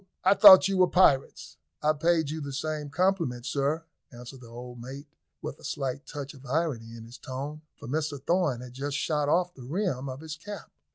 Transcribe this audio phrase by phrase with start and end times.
[0.23, 4.81] I thought you were pirates." "I paid you the same compliment, sir," answered the old
[4.81, 5.05] mate,
[5.43, 9.29] with a slight touch of irony in his tone, for Mr Thorn had just shot
[9.29, 10.71] off the rim of his cap.